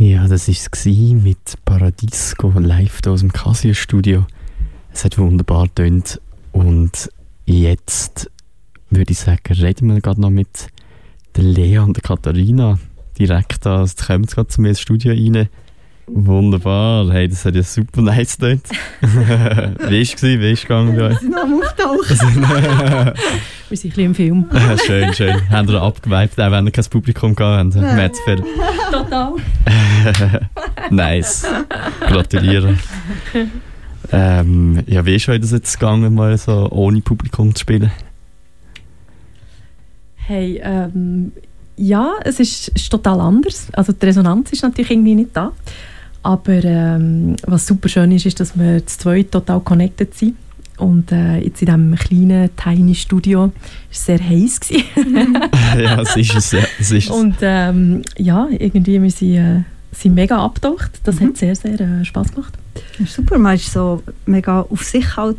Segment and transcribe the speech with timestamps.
[0.00, 4.26] Ja, das war es mit Paradisco live hier aus dem Casio-Studio.
[4.92, 6.20] Es hat wunderbar getönt.
[6.52, 7.10] Und
[7.46, 8.30] jetzt
[8.90, 10.68] würde ich sagen, reden wir gerade noch mit
[11.34, 12.78] der Lea und der Katharina.
[13.18, 15.48] Direkt da, also kommen sie gerade zu mir ins Studio rein.
[16.06, 18.66] Wunderbar, hey, das hat ja super nice getönt.
[19.00, 20.22] Wie war es?
[20.22, 21.10] Wie ist es gegangen bei euch?
[21.10, 22.08] Wir sind noch am Auftauchen.
[23.68, 24.46] Wir sind ein bisschen im Film.
[24.86, 25.50] schön, schön.
[25.50, 28.42] Haben ihr abgeweibt, auch wenn ihr kein Publikum gehabt habt?
[28.90, 29.34] Total.
[30.90, 31.46] nice.
[32.00, 32.76] Gratuliere.
[34.10, 37.90] Ähm, ja, wie ist euch das jetzt gegangen, mal so ohne Publikum zu spielen?
[40.16, 41.32] Hey, ähm,
[41.76, 43.68] ja, es ist, ist, total anders.
[43.72, 45.52] Also die Resonanz ist natürlich irgendwie nicht da.
[46.22, 50.36] Aber ähm, was super schön ist, ist, dass wir zu zweit total connected sind.
[50.78, 53.52] Und äh, jetzt in diesem kleinen, tiny Studio war
[53.90, 54.60] es sehr heiß.
[55.78, 56.52] ja, es ist es.
[56.52, 61.00] Ja, es ist Und ähm, ja, irgendwie wir sind, äh, sind mega abgetaucht.
[61.04, 61.28] Das mhm.
[61.28, 62.54] hat sehr, sehr äh, Spass gemacht.
[62.98, 65.38] Ja, super, man ist so mega auf sich halt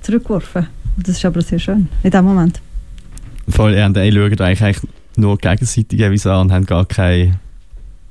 [0.00, 0.66] zurückgeworfen.
[0.96, 2.60] Das ist aber sehr schön in diesem Moment.
[3.48, 4.76] Voll, ja, und ey, schauen eigentlich
[5.16, 7.38] nur gegenseitig an und haben gar keine.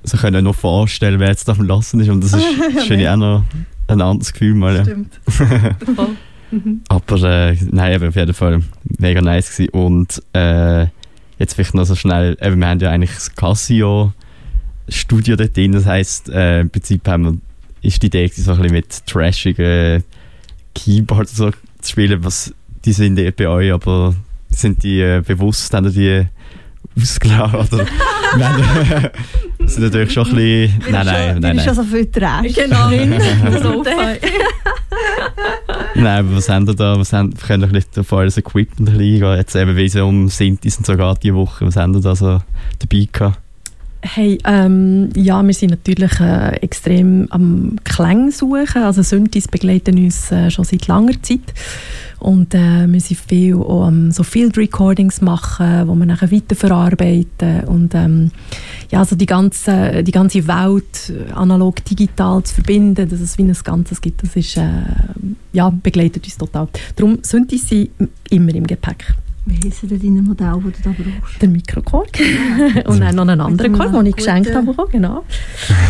[0.03, 2.09] Sie können nur vorstellen, wer jetzt davon lassen ist.
[2.09, 2.43] Und das ist,
[2.75, 3.43] ja, finde ich auch noch
[3.87, 4.55] ein anderes Gefühl.
[4.55, 4.83] Mal, ja.
[4.83, 5.19] Stimmt.
[6.89, 8.61] Aber äh, nein, eben auf jeden Fall
[8.97, 9.69] mega nice gewesen.
[9.69, 10.87] Und äh,
[11.37, 13.35] jetzt vielleicht noch so schnell, eben, wir haben ja eigentlich das
[14.87, 15.71] Casio-Studio dort drin.
[15.71, 17.37] Das heisst, äh, im Prinzip haben wir,
[17.81, 20.03] ist die Idee so ein bisschen mit trashigen
[20.73, 22.23] Keyboards so zu spielen.
[22.23, 22.53] Was,
[22.85, 24.15] die sind bei euch, aber
[24.49, 26.25] sind die äh, bewusst, haben die
[26.99, 27.59] ausgeladen?
[27.59, 27.85] Oder?
[28.37, 29.09] nein,
[29.59, 30.91] das sind natürlich schon ein bisschen...
[30.91, 31.41] Nein, nein, nein.
[31.41, 32.53] Du bist schon so viel Trash.
[32.53, 32.89] Genau.
[35.95, 36.99] nein, aber was haben wir da?
[36.99, 39.37] Was haben, wir können vielleicht auf euer Equipment ein bisschen eingehen.
[39.37, 41.65] Jetzt eben, wie es um Sintis und so geht diese Woche.
[41.65, 42.41] Was haben wir da so
[42.79, 43.39] dabei gehabt?
[44.03, 48.81] Hey, ähm, ja, wir sind natürlich äh, extrem am Klang suchen.
[48.81, 51.53] Also Synthes begleiten uns äh, schon seit langer Zeit.
[52.17, 57.63] Und äh, wir sind viel auch am so Field Recordings machen, wo wir nachher weiterverarbeiten
[57.65, 58.31] und ähm,
[58.91, 63.57] ja, also die ganze, die ganze Welt analog digital zu verbinden, dass es wie ein
[63.63, 64.67] Ganzes gibt, das ist, äh,
[65.53, 66.67] ja, begleitet uns total.
[66.95, 67.89] Darum sind sie
[68.29, 69.15] immer im Gepäck.
[69.45, 71.41] Wie heissen denn deine Modell, die du da brauchst?
[71.41, 72.19] Der Mikrokork.
[72.85, 74.73] und dann noch einen anderen Kork, den ich geschenkt habe.
[74.91, 75.25] Genau.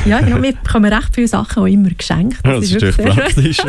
[0.06, 0.41] Ja, genau.
[0.41, 2.38] Wir bekommen recht viele Sachen auch immer geschenkt.
[2.44, 3.57] Das, das ist, natürlich praktisch.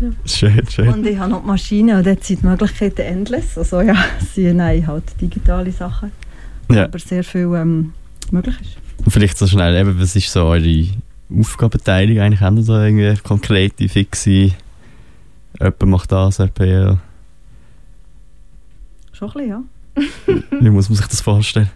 [0.24, 0.88] Schön, schön.
[0.88, 3.58] Und ich habe noch die Maschine und dort sind die Möglichkeiten endless.
[3.58, 3.96] Also ja,
[4.32, 6.12] sie nein, halt digitale Sachen.
[6.70, 6.84] Ja.
[6.84, 7.92] Aber sehr viel ähm,
[8.30, 8.76] möglich ist.
[9.04, 10.86] Und vielleicht so schnell, eben, was ist so eure
[11.36, 12.40] Aufgabenteilung eigentlich?
[12.40, 14.52] Haben da irgendwie konkrete, fixe,
[15.58, 16.98] jemand macht das, jemand ja.
[19.18, 20.60] Schon ein bisschen, ja.
[20.60, 21.70] Wie muss man sich das vorstellen?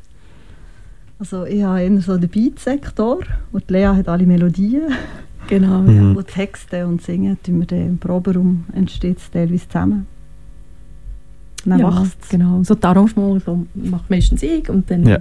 [1.18, 3.18] Also ich habe eher so den Beat-Sektor
[3.50, 4.92] und Lea hat alle Melodien.
[5.48, 5.80] Genau.
[5.80, 6.16] Mhm.
[6.16, 10.06] Und Texte und Singen tun wir dann im Proberaum entsteht es teilweise zusammen.
[11.64, 12.62] Dann ja, genau.
[12.62, 15.18] So die Arrangement so macht meistens ich und dann ja.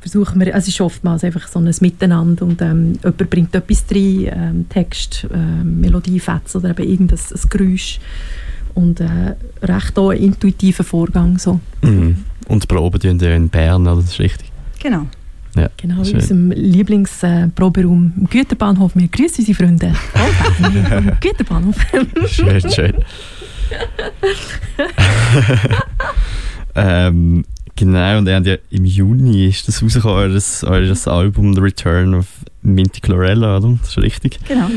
[0.00, 3.84] versuchen wir, also es ist oftmals einfach so ein Miteinander und ähm, jemand bringt etwas
[3.92, 8.00] rein, ähm, Text, ähm, Melodiefetzen oder eben irgendein ein Geräusch
[8.74, 11.60] und äh, recht auch ein intuitiver Vorgang so.
[11.82, 12.24] Mhm.
[12.48, 13.96] Und die Proben tun in Bern, oder?
[13.96, 14.50] Das ist richtig?
[14.80, 15.06] Genau.
[15.54, 16.14] Ja, genau, schön.
[16.14, 18.96] in unserem Lieblingsproberaum im Güterbahnhof.
[18.96, 19.94] Wir grüßen unsere Freunde.
[21.20, 21.76] Güterbahnhof.
[22.26, 22.94] schön, schön.
[26.74, 27.44] ähm,
[27.76, 32.26] genau, und ja, im Juni ist das rausgekommen, eures, eures Album The Return of
[32.62, 33.78] Minty Chlorella, oder?
[33.80, 34.38] Das ist richtig.
[34.48, 34.68] Genau.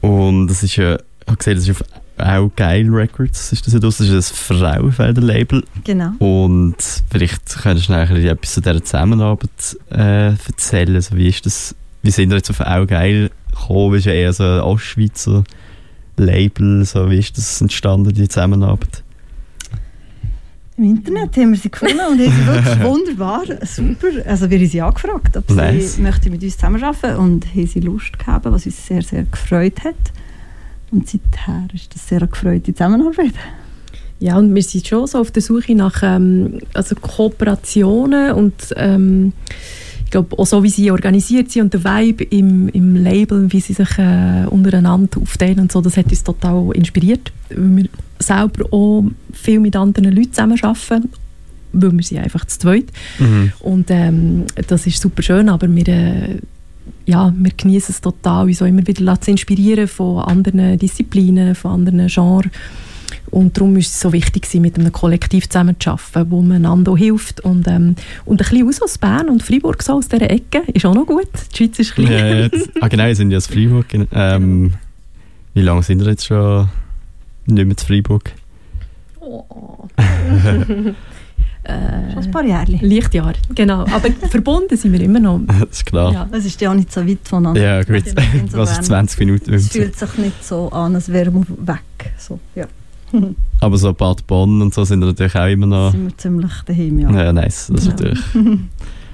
[0.00, 1.84] Und das ist ja, ich habe gesehen, das ist auf
[2.16, 5.64] auch geil Records ist das ja das ist ein Frauenfelder Label.
[5.82, 6.12] Genau.
[6.18, 6.76] Und
[7.10, 10.94] vielleicht könntest du nachher etwas zu dieser Zusammenarbeit äh, erzählen.
[10.94, 13.92] Also wie ist das, wie sind wir jetzt auf auch geil gekommen?
[13.92, 15.44] Das ist ja eher so ein Ostschweizer
[16.16, 16.84] Label.
[16.84, 19.02] So, wie ist das entstanden, die Zusammenarbeit?
[20.76, 24.08] Im Internet haben wir sie gefunden und sie wirklich wunderbar, super.
[24.26, 25.94] Also wir haben sie angefragt, ob nice.
[25.94, 29.84] sie möchte mit uns zusammenarbeiten und haben sie Lust gehabt, was uns sehr, sehr gefreut
[29.84, 29.94] hat.
[30.94, 33.34] Und seither ist das sehr eine gefreute Zusammenarbeit.
[34.20, 39.32] Ja, und wir sind schon so auf der Suche nach ähm, also Kooperationen und ähm,
[40.04, 43.60] ich glaube auch so, wie sie organisiert sind und der Vibe im, im Label, wie
[43.60, 47.88] sie sich äh, untereinander aufteilen und so, das hat uns total inspiriert, weil wir
[48.20, 51.10] selber auch viel mit anderen Leuten zusammenarbeiten
[51.76, 52.84] weil wir sind einfach zu zweit.
[53.18, 53.52] Mhm.
[53.58, 56.38] Und ähm, das ist super schön, aber wir äh,
[57.06, 61.72] ja, wir genießen es total, uns auch immer wieder zu inspirieren von anderen Disziplinen, von
[61.72, 62.50] anderen Genres.
[63.30, 67.66] und darum ist es so wichtig, mit einem Kollektiv zusammenzuarbeiten, wo man einander hilft und,
[67.68, 70.94] ähm, und ein bisschen aus aus Bern und Freiburg so aus dieser Ecke ist auch
[70.94, 71.28] noch gut.
[71.52, 72.12] Die Schweiz ist klein.
[72.12, 73.86] Ja, jetzt, ah, genau, wir sind ja aus Freiburg.
[74.12, 74.74] Ähm,
[75.54, 76.68] wie lange sind wir jetzt schon
[77.46, 78.32] nicht mehr zu Freiburg?
[79.20, 79.88] Oh.
[81.64, 82.72] Äh, Schon ein paar Jahre.
[82.72, 83.80] Lichtjahr, genau.
[83.80, 85.40] Aber verbunden sind wir immer noch.
[85.60, 86.12] Das ist klar.
[86.12, 86.28] Ja.
[86.30, 87.60] Es ist ja auch nicht so weit voneinander.
[87.60, 88.04] Ja, gut.
[88.52, 89.54] Was ist 20 Minuten?
[89.54, 92.12] Es fühlt sich nicht so an, als wären wir weg.
[92.18, 92.66] So, ja.
[93.60, 95.92] Aber so Bad Bonn und so sind wir natürlich auch immer noch...
[95.92, 97.10] Sind wir ziemlich daheim, ja.
[97.10, 97.70] Ja, nice.
[97.74, 97.92] Das ja.
[97.92, 98.20] natürlich...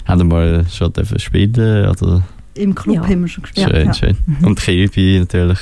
[0.07, 2.23] haben wir mal schon spielen oder...
[2.55, 3.03] Im Club ja.
[3.03, 3.71] haben wir schon gespielt.
[3.71, 3.95] Schön, ja.
[3.95, 4.17] schön.
[4.43, 5.61] Und Kilby natürlich.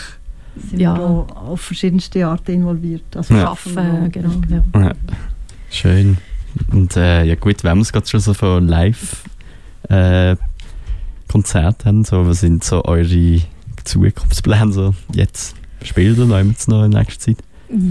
[0.70, 0.96] Sind ja.
[0.96, 3.05] wir auf verschiedenste Arten involviert.
[3.14, 3.43] Also ja.
[3.43, 4.31] Schaffen, genau.
[4.75, 4.93] Ja.
[5.70, 6.17] Schön.
[6.88, 9.23] Und äh, ja gut, wenn wir es gerade schon so von Live
[9.90, 10.37] äh,
[11.31, 13.43] Konzert haben, so, was sind so eure
[13.85, 15.55] Zukunftspläne so jetzt?
[15.85, 16.55] Spielt ihr noch in
[16.90, 17.37] nächster Zeit?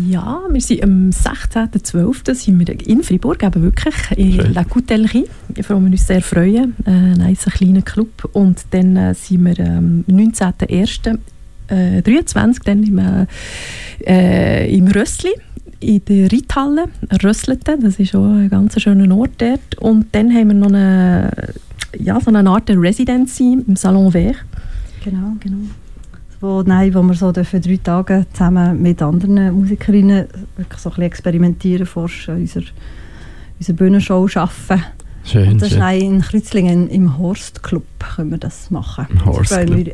[0.10, 2.34] Ja, wir sind am 16.12.
[2.34, 4.54] sind wir in Fribourg, eben wirklich, in Schön.
[4.56, 6.74] La Coutellerie, wo wir uns sehr freuen.
[6.84, 8.28] Äh, ein nice kleiner Club.
[8.34, 11.20] Und dann äh, sind wir am 19.01.
[11.68, 13.28] Äh, 23 dann im,
[14.08, 15.30] äh, im Rössli
[15.79, 16.85] in der Reithalle,
[17.24, 19.75] Rössleten, das ist auch ein ganz schöner Ort dort.
[19.79, 21.31] Und dann haben wir noch eine,
[21.97, 24.38] ja, so eine Art Residency im Salon Vert.
[25.03, 25.57] Genau, genau.
[26.39, 30.91] Wo, nein, wo wir so für drei Tage zusammen mit anderen Musikerinnen wirklich so ein
[30.91, 32.65] bisschen experimentieren, forschen, unsere,
[33.59, 34.83] unsere Bühnenshow arbeiten.
[35.24, 35.81] Schön, und das schön.
[35.81, 37.83] ist in Kreuzlingen im Horst Club
[38.15, 39.07] können wir das machen.
[39.25, 39.94] Horst freuen wir,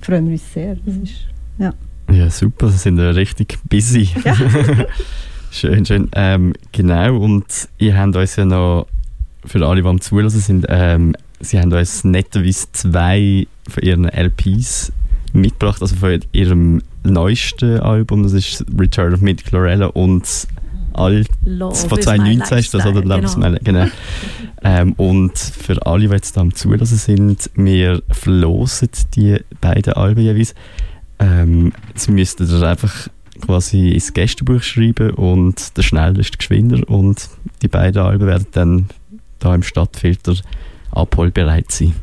[0.00, 0.76] freuen wir uns sehr.
[0.84, 1.14] Das ist,
[1.58, 1.72] ja.
[2.10, 4.10] Ja, super, Sie sind ja richtig busy.
[4.24, 4.34] Ja.
[5.50, 6.08] schön, schön.
[6.14, 7.44] Ähm, genau, und
[7.78, 8.86] ihr habt uns ja noch,
[9.44, 14.92] für alle, die am Zulassen sind, ähm, Sie haben uns netterweise zwei von Ihren LPs
[15.32, 20.46] mitgebracht, also von Ihrem neuesten Album, das ist Return of Mid Chlorella und
[20.94, 23.02] all von 2019 ist das, oder?
[23.02, 23.56] Genau.
[23.62, 23.86] genau.
[24.64, 30.54] ähm, und für alle, die jetzt am Zulassen sind, wir verlosen die beiden Alben jeweils.
[31.18, 33.08] Ähm, sie müssten das einfach
[33.40, 37.28] quasi ins Gästebuch schreiben und der schnellste geschwinder und
[37.62, 38.86] die beiden Alben werden dann
[39.38, 40.34] da im Stadtfilter
[40.90, 41.94] abholbereit sein.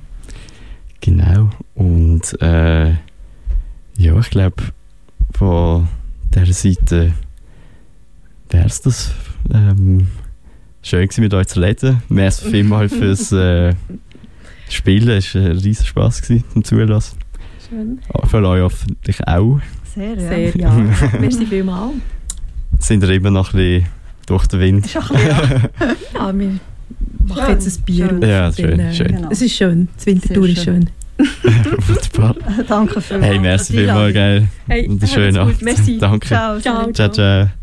[0.99, 1.49] Genau.
[1.73, 2.91] Und äh,
[3.97, 4.63] ja, ich glaube,
[5.31, 5.87] von
[6.33, 7.13] dieser Seite
[8.49, 9.11] wäre es das.
[9.51, 10.07] Ähm,
[10.83, 12.03] schön war mit euch zu reden.
[12.09, 13.73] Merci vielmals fürs äh,
[14.69, 15.09] Spielen.
[15.09, 17.17] Es war ein riesiger Spass zum Zulassen.
[17.71, 18.00] Schön.
[18.25, 19.62] Für euch hoffentlich auch.
[19.95, 20.27] Sehr, ja.
[20.27, 20.71] Sehr, ja.
[21.21, 21.94] Merci vielmals.
[22.79, 23.88] Sind ihr immer noch ein bisschen
[24.25, 24.89] durch den Wind?
[24.89, 25.95] Schon ein bisschen, ja.
[26.27, 26.59] ja, wir
[27.27, 28.09] machen jetzt ein Bier.
[28.09, 28.21] Schön.
[28.23, 28.77] Ja, schön.
[28.77, 29.07] Dann, schön.
[29.07, 29.29] Genau.
[29.31, 29.88] Es ist schön.
[29.95, 30.89] Das Wintertour ist schön.
[31.88, 32.35] Wunderbar.
[32.68, 34.50] Danke für Hey, merci vielmals, geil.
[34.67, 35.97] Hey, Und schön Merci.
[35.97, 36.27] Danke.
[36.27, 36.91] Ciao, ciao.
[36.91, 37.09] ciao.
[37.09, 37.60] ciao.